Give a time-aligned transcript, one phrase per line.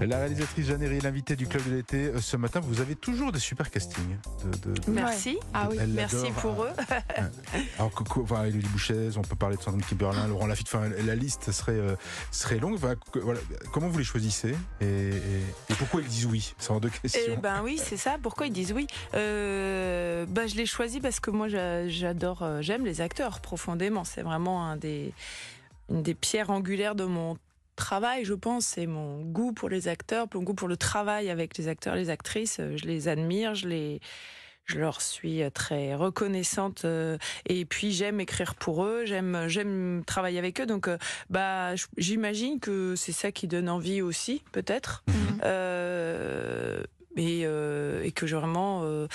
[0.00, 3.32] La réalisatrice Jeanne Herry, l'invitée du Club de l'été, euh, ce matin, vous avez toujours
[3.32, 4.16] des super castings.
[4.64, 5.38] De, de- Merci.
[5.52, 5.76] Ah oui.
[5.88, 6.70] Merci pour eux.
[7.78, 11.52] Alors, que- enfin, Bouchez, on peut parler de Sandrine Kiberlin, Laurent Lafitte, enfin, la liste
[11.52, 11.96] serait, euh,
[12.30, 12.74] serait longue.
[12.74, 13.40] Enfin, que- voilà.
[13.72, 15.10] Comment vous les choisissez et, et-
[15.70, 16.54] et pourquoi ils disent oui?
[16.58, 17.20] C'est en deux questions.
[17.34, 18.16] Eh ben oui, c'est ça.
[18.22, 18.86] Pourquoi ils disent oui?
[19.14, 24.04] Euh, bah, Je l'ai choisi parce que moi, j'a- j'adore, j'aime les acteurs profondément.
[24.04, 25.12] C'est vraiment un des,
[25.90, 27.36] une des pierres angulaires de mon
[27.80, 28.64] travail, je pense.
[28.66, 32.10] C'est mon goût pour les acteurs, mon goût pour le travail avec les acteurs, les
[32.10, 32.58] actrices.
[32.60, 34.00] Euh, Je les admire, je les.
[34.66, 40.04] Je leur suis euh, très reconnaissante euh, et puis j'aime écrire pour eux, j'aime j'aime
[40.06, 40.88] travailler avec eux donc
[41.28, 45.40] bah j'imagine que c'est ça qui donne envie aussi peut-être Mhm.
[45.44, 46.82] euh,
[47.16, 49.08] et, euh, et que je vraiment euh,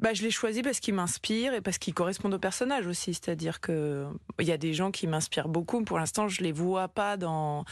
[0.00, 3.14] bah, je l'ai choisi parce qu'il m'inspire et parce qu'il correspond au personnage aussi.
[3.14, 4.06] C'est-à-dire que
[4.38, 5.82] il y a des gens qui m'inspirent beaucoup.
[5.84, 7.64] Pour l'instant, je les vois pas dans.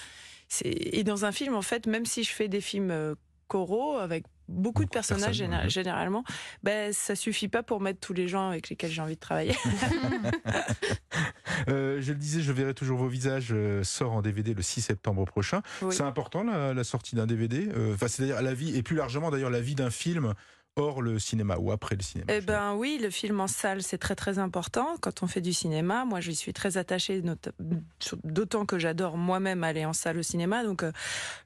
[0.65, 3.15] Et dans un film, en fait, même si je fais des films euh,
[3.49, 6.25] choraux avec beaucoup de Beaucoup de personnages géné- généralement,
[6.62, 9.55] ben ça suffit pas pour mettre tous les gens avec lesquels j'ai envie de travailler.
[11.69, 13.48] Euh, je le disais, je verrai toujours vos visages.
[13.53, 15.61] euh, sort en DVD le 6 septembre prochain.
[15.83, 15.95] Oui.
[15.95, 17.69] C'est important la, la sortie d'un DVD.
[17.77, 20.35] euh, c'est-à-dire la vie et plus largement d'ailleurs la vie d'un film
[20.79, 22.33] hors le cinéma ou après le cinéma.
[22.33, 25.53] Eh ben oui, le film en salle, c'est très très important quand on fait du
[25.53, 26.05] cinéma.
[26.05, 27.23] Moi, j'y suis très attachée,
[28.25, 30.65] d'autant que j'adore moi-même aller en salle au cinéma.
[30.65, 30.93] Donc, euh,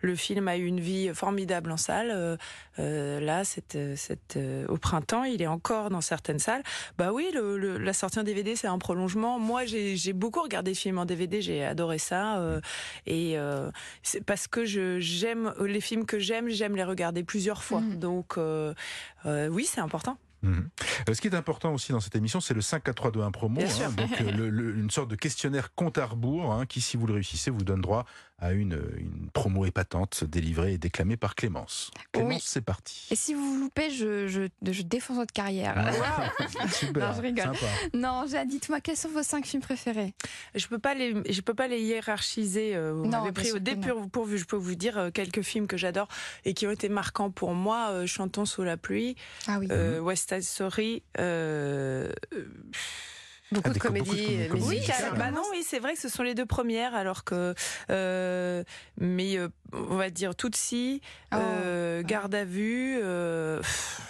[0.01, 2.11] le film a eu une vie formidable en salle.
[2.13, 2.37] Euh,
[2.79, 6.63] euh, là, cette, cette, euh, au printemps, il est encore dans certaines salles.
[6.99, 9.39] Bah oui, le, le- la sortie en DVD, c'est un prolongement.
[9.39, 12.39] Moi, j'ai beaucoup regardé le film en DVD, j'ai adoré ça.
[12.39, 12.61] euh,
[13.07, 13.71] et euh,
[14.03, 17.81] c'est parce que je j'aime les films que j'aime, j'aime les regarder plusieurs fois.
[17.81, 17.97] Mhm.
[17.99, 18.39] Donc,
[19.27, 20.19] euh, oui, c'est important.
[20.43, 20.69] Mhm.
[21.09, 23.23] Euh, Ce qui est important aussi dans cette émission, c'est le 5 4 3 2
[23.23, 23.61] 1 promo.
[23.61, 26.97] Hein, donc euh, le- le- une sorte de questionnaire compte à rebours hein, qui, si
[26.97, 28.05] vous le réussissez, vous donne droit
[28.43, 31.93] à une, une promo épatante délivrée et déclamée par Clémence.
[32.11, 32.43] Clémence, Oui.
[32.45, 33.07] c'est parti.
[33.13, 35.75] Et si vous vous loupez, je, je, je défonce votre carrière.
[36.73, 37.45] Super, Non, je rigole.
[37.45, 37.67] sympa.
[37.95, 40.13] Non, dites-moi, quels sont vos cinq films préférés?
[40.57, 42.75] Je peux pas les, je peux pas les hiérarchiser.
[42.75, 44.39] euh, Vous Non, m'avez bien pris au que dépourvu.
[44.39, 46.09] Je peux vous dire euh, quelques films que j'adore
[46.45, 47.91] et qui ont été marquants pour moi.
[47.91, 49.15] euh, Chantons sous la pluie,
[49.47, 49.69] Ah oui.
[49.71, 51.03] euh, West Side Story.
[51.21, 52.47] Euh, euh,
[53.53, 54.81] Beaucoup Ah, de beaucoup de comédies com- euh, oui,
[55.17, 57.55] bah non, oui, c'est vrai que ce sont les deux premières, alors que,
[57.91, 58.65] euh,
[58.99, 61.01] mais euh, on va dire Tutsi,
[61.33, 63.61] Oh, euh, Garde à vue, euh,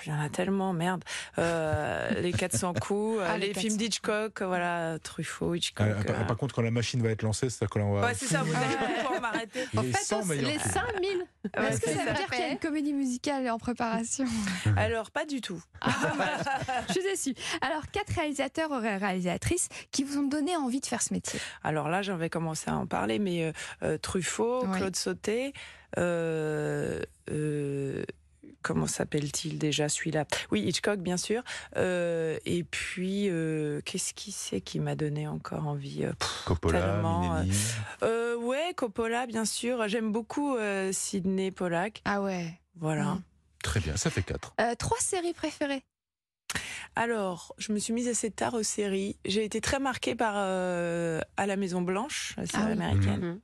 [0.07, 1.05] il y en a tellement, merde,
[1.39, 3.77] euh, les 400 coups, Ah, les les, films 400.
[3.77, 5.87] d'Hitchcock, voilà, Truffaut, Hitchcock.
[5.87, 6.25] Euh, par, euh.
[6.25, 8.07] par contre, quand la machine va être lancée, c'est que l'on va.
[8.07, 9.61] Ouais, c'est ça, vous allez m'arrêter.
[9.73, 10.61] Les En fait, 100 on- les films.
[10.73, 14.27] 5000 Ouais, Est-ce que ça veut dire qu'il y a une comédie musicale en préparation
[14.77, 15.61] Alors, pas du tout.
[15.81, 15.91] Ah.
[16.89, 17.35] Je suis déçue.
[17.63, 21.41] Alors, quatre réalisateurs ou réalisatrices qui vous ont donné envie de faire ce métier.
[21.65, 23.53] Alors là, j'en vais commencer à en parler, mais euh,
[23.83, 24.77] euh, Truffaut, Oui.
[24.79, 25.53] Claude Sauté,
[25.99, 27.01] euh,
[27.31, 28.05] euh,
[28.63, 30.25] comment s'appelle-t-il déjà celui-là?
[30.51, 31.43] Oui, Hitchcock, bien sûr.
[31.77, 37.03] Euh, et puis, euh, qu'est-ce qui c'est qui m'a donné encore envie Euh, pff, Coppola,
[38.03, 39.87] euh, Ouais, Coppola, bien sûr.
[39.89, 42.03] J'aime beaucoup euh, Sidney Pollack.
[42.05, 42.59] Ah ouais.
[42.77, 43.05] Voilà.
[43.05, 43.23] Mm.
[43.63, 44.55] Très bien, ça fait 4.
[44.61, 45.83] Euh, trois séries préférées.
[46.97, 49.17] Alors, je me suis mise assez tard aux séries.
[49.25, 52.73] J'ai été très marquée par euh, À la Maison Blanche, la série Ah oui.
[52.73, 53.21] américaine.
[53.21, 53.41] Mhm.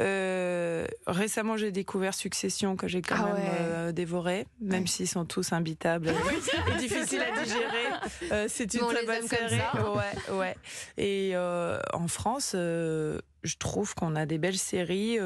[0.00, 3.48] Euh, récemment, j'ai découvert Succession que j'ai quand Ah même ouais.
[3.50, 4.86] euh, dévoré, même Ouais.
[4.86, 6.08] s'ils sont tous imbitables
[6.72, 7.86] et difficiles à digérer.
[8.32, 9.58] Euh, c'est une très bonne série.
[9.94, 10.56] Ouais, ouais.
[10.96, 15.18] Et en France, je trouve qu'on a des belles séries,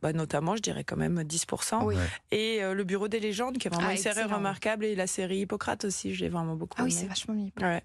[0.00, 1.84] bah, notamment, je dirais quand même 10%.
[1.84, 1.94] Oui.
[2.30, 5.40] Et Le Bureau des légendes, qui est vraiment Ah, une série remarquable, et la série
[5.40, 7.00] Hippocrate aussi, je l'ai vraiment beaucoup Ah oui, aimée.
[7.02, 7.34] c'est vachement.
[7.60, 7.82] Ouais.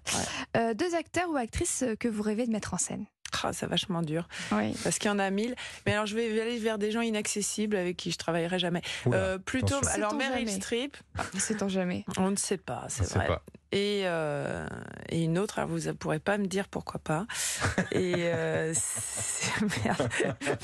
[0.56, 3.04] Euh, deux acteurs ou actrices que vous rêvez de mettre en scène?
[3.44, 4.74] Ah, c'est vachement dur Oui.
[4.82, 5.54] parce qu'il y en a mille.
[5.86, 8.82] Mais alors, je vais aller vers des gens inaccessibles avec qui je travaillerai jamais.
[9.06, 9.94] Oula, Euh, plutôt, attention.
[9.94, 10.50] alors Meryl.
[10.50, 10.96] Streep,
[11.38, 12.04] Sait-on jamais.
[12.18, 13.26] on ne sait pas, c'est vrai.
[13.26, 13.42] pas.
[13.72, 14.66] Et, euh,
[15.08, 17.26] et une autre, alors vous ne pourrez pas me dire pourquoi pas.
[17.92, 20.08] Et euh, c'est merde.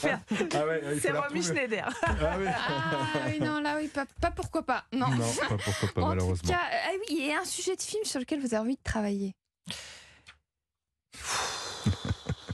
[0.04, 0.20] Merde.
[0.54, 1.42] Ah ouais, c'est la Romy retrouver.
[1.42, 1.88] Schneider.
[2.02, 2.14] Ah.
[2.22, 4.84] Ah oui, non, là, oui, pas, pas pourquoi pas.
[4.92, 5.08] Non.
[5.08, 5.16] Non,
[5.48, 6.36] pas pourquoi pas, en malheureusement.
[6.44, 8.82] tout cas, ah oui, et un sujet de film sur lequel vous avez envie de
[8.84, 9.34] travailler.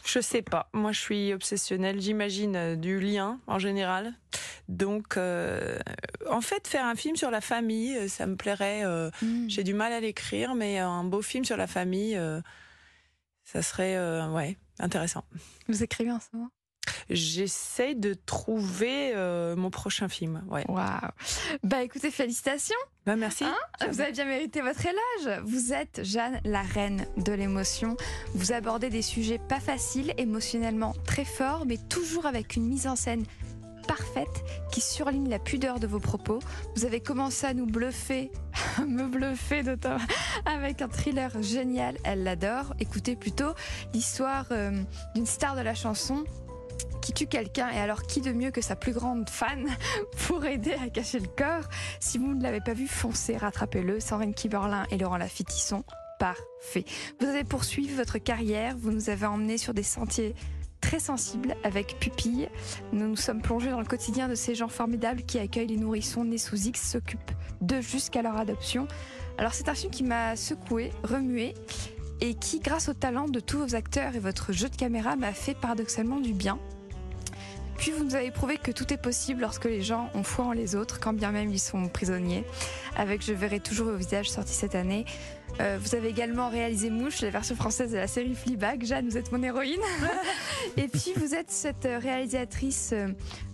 [0.07, 0.69] Je sais pas.
[0.73, 2.01] Moi, je suis obsessionnelle.
[2.01, 4.15] J'imagine euh, du lien en général.
[4.69, 5.79] Donc, euh,
[6.31, 8.85] en fait, faire un film sur la famille, euh, ça me plairait.
[8.85, 9.49] euh, Hmm.
[9.49, 12.41] J'ai du mal à l'écrire, mais un beau film sur la famille, euh,
[13.45, 13.97] ça serait
[14.29, 15.25] ouais intéressant.
[15.69, 16.51] Vous écrivez en ce moment?
[17.11, 20.43] J'essaie de trouver euh, mon prochain film.
[20.49, 20.65] Ouais.
[20.69, 20.85] Waouh
[21.63, 23.45] Bah écoutez, félicitations Bah, merci.
[23.45, 23.57] Hein
[23.91, 25.41] Vous avez bien mérité votre élage.
[25.45, 27.97] Vous êtes Jeanne, la reine de l'émotion.
[28.35, 32.97] Vous abordez des sujets pas faciles, émotionnellement très forts, mais toujours avec une mise en
[32.97, 33.25] scène
[33.87, 36.41] parfaite qui surligne la pudeur de vos propos.
[36.75, 38.31] Vous avez commencé à nous bluffer,
[38.87, 40.05] me bluffer notamment,
[40.45, 41.97] avec un thriller génial.
[42.05, 42.75] Elle l'adore.
[42.81, 43.55] Écoutez plutôt
[43.95, 44.73] l'histoire euh,
[45.15, 46.25] d'une star de la chanson
[47.01, 49.69] qui tue quelqu'un et alors qui de mieux que sa plus grande fan
[50.27, 51.69] pour aider à cacher le corps
[52.01, 54.01] Si vous ne l'avez pas vu, foncez, rattrapez-le.
[54.01, 55.85] Sandrine Kiberlin et Laurent Lafitte y sont
[56.19, 56.87] parfaits.
[57.21, 60.35] Vous avez poursuivi votre carrière, vous nous avez emmenés sur des sentiers
[60.81, 62.49] très sensibles avec Pupille.
[62.93, 66.25] Nous nous sommes plongés dans le quotidien de ces gens formidables qui accueillent les nourrissons
[66.25, 68.87] nés sous X, s'occupent d'eux jusqu'à leur adoption.
[69.39, 71.55] Alors c'est un film qui m'a secoué, remué
[72.21, 75.33] et qui, grâce au talent de tous vos acteurs et votre jeu de caméra, m'a
[75.33, 76.59] fait paradoxalement du bien.
[77.79, 80.53] Puis vous nous avez prouvé que tout est possible lorsque les gens ont foi en
[80.53, 82.45] les autres, quand bien même ils sont prisonniers.
[82.97, 85.05] Avec Je verrai toujours vos visages sorti cette année.
[85.61, 88.85] Euh, vous avez également réalisé Mouche, la version française de la série Fleabag.
[88.85, 89.81] Jeanne, vous êtes mon héroïne.
[90.77, 93.09] Et puis vous êtes cette réalisatrice euh,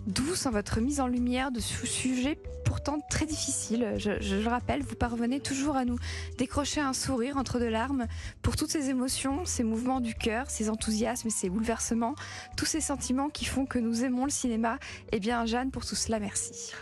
[0.07, 2.37] douce en votre mise en lumière de ce sujet
[2.83, 3.93] pourtant très difficile.
[3.97, 5.97] Je, je, le rappelle, vous parvenez toujours à nous
[6.37, 8.07] décrocher un sourire entre deux larmes
[8.41, 12.15] pour toutes ces émotions, ces mouvements du cœur, ces enthousiasmes, ces bouleversements,
[12.57, 14.79] tous ces sentiments qui font que nous aimons le cinéma.
[15.13, 16.73] Eh bien, Jeanne, pour tout cela, merci.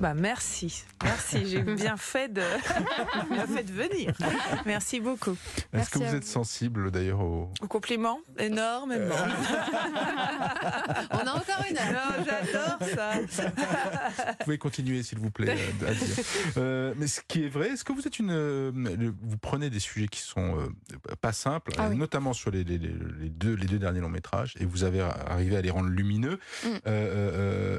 [0.00, 1.46] Bah merci, merci.
[1.46, 2.42] J'ai bien fait de
[3.30, 4.12] bien fait de venir.
[4.64, 5.36] Merci beaucoup.
[5.72, 7.50] Est-ce que vous, êtes sensible d'ailleurs au...
[7.60, 9.14] au compliment énormément.
[9.14, 9.28] Euh.
[11.10, 12.14] On a encore une heure.
[12.24, 13.12] J'adore ça.
[14.28, 15.56] vous pouvez continuer s'il vous plaît
[15.86, 16.24] à dire.
[16.56, 18.70] Euh, mais ce qui est vrai, est-ce que vous êtes une euh,
[19.20, 20.68] vous prenez des sujets qui sont euh,
[21.20, 21.96] pas simples, ah oui.
[21.96, 25.56] notamment sur les, les, les, deux les deux derniers longs métrages, et vous avez arrivé
[25.56, 26.38] à les rendre lumineux.
[26.64, 26.68] Mm.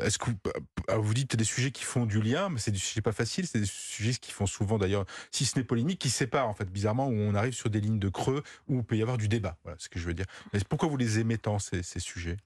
[0.04, 3.02] est-ce que vous, vous dites des sujets qui font du lien, mais c'est du sujet
[3.02, 6.50] pas facile, c'est des sujets qui font souvent d'ailleurs, si ce n'est polémique, qui séparent
[6.50, 9.02] en fait bizarrement, où on arrive sur des lignes de creux où il peut y
[9.02, 9.58] avoir du débat.
[9.64, 10.26] Voilà ce que je veux dire.
[10.52, 12.38] Mais pourquoi vous les aimez tant ces, ces sujets?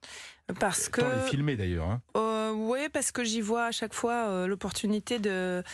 [0.60, 1.00] Parce que.
[1.00, 1.88] Tant les filmer d'ailleurs.
[1.88, 2.00] Hein.
[2.16, 5.64] Euh, oui, parce que j'y vois à chaque fois euh, l'opportunité de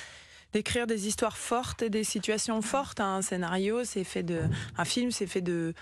[0.53, 2.99] d'écrire des histoires fortes et des situations fortes.
[2.99, 4.43] Un scénario, c'est fait de,
[4.77, 5.75] un film, c'est fait de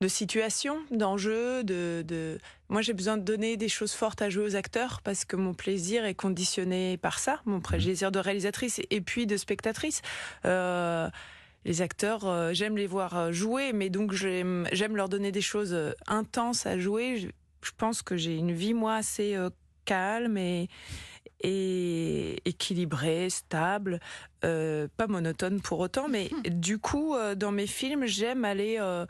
[0.00, 2.38] de situations, d'enjeux, de, de,
[2.68, 5.54] Moi, j'ai besoin de donner des choses fortes à jouer aux acteurs parce que mon
[5.54, 10.02] plaisir est conditionné par ça, mon plaisir de réalisatrice et puis de spectatrice.
[10.44, 11.08] Euh,
[11.64, 15.76] les acteurs, euh, j'aime les voir jouer, mais donc j'aime leur donner des choses
[16.06, 17.16] intenses à jouer.
[17.18, 17.28] Je,
[17.62, 19.50] je pense que j'ai une vie, moi, assez euh,
[19.84, 20.68] calme et,
[21.40, 24.00] et équilibrée, stable,
[24.44, 29.06] euh, pas monotone pour autant, mais du coup, euh, dans mes films, j'aime aller euh,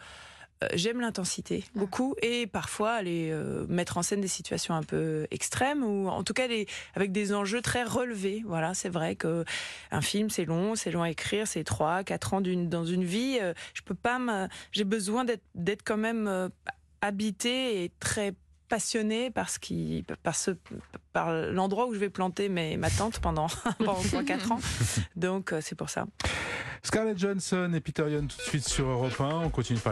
[0.72, 5.84] j'aime l'intensité beaucoup et parfois aller euh, mettre en scène des situations un peu extrêmes
[5.84, 8.42] ou en tout cas les, avec des enjeux très relevés.
[8.46, 9.44] Voilà, c'est vrai que
[9.90, 13.04] un film c'est long, c'est long à écrire, c'est trois, quatre ans d'une dans une
[13.04, 13.38] vie.
[13.40, 14.18] Euh, je peux pas,
[14.72, 16.48] j'ai besoin d'être d'être quand même euh,
[17.02, 18.32] habité et très
[18.68, 20.52] passionné par ce qui, par ce,
[21.12, 23.46] par l'endroit où je vais planter mes, ma tente pendant
[23.78, 24.60] pendant trois quatre ans.
[25.16, 26.06] Donc c'est pour ça.
[26.82, 29.42] Scarlett Johansson et Peter Young tout de suite sur Europe 1.
[29.44, 29.84] On continue par